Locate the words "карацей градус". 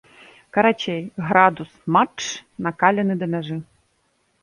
0.53-1.69